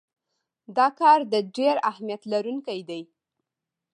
[0.77, 3.01] دا کار د ډیر اهمیت لرونکی دی.